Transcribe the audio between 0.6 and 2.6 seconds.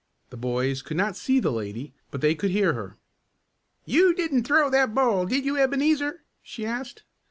could not see the lady but they could